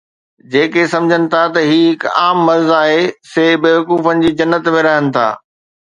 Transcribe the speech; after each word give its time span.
جيڪي 0.53 0.83
سمجهن 0.93 1.23
ٿا 1.33 1.41
ته 1.57 1.61
هي 1.73 1.77
هڪ 1.91 2.13
عام 2.21 2.37
مرض 2.47 2.71
آهي، 2.81 3.03
سي 3.33 3.45
بيوقوفن 3.67 4.25
جي 4.27 4.33
جنت 4.41 4.71
۾ 4.79 4.85
رهن 4.89 5.13
ٿا 5.19 5.27